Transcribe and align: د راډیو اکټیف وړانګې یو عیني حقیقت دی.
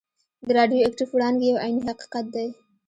د 0.45 0.47
راډیو 0.57 0.85
اکټیف 0.87 1.09
وړانګې 1.13 1.45
یو 1.47 1.57
عیني 1.63 1.81
حقیقت 1.89 2.25
دی. 2.35 2.47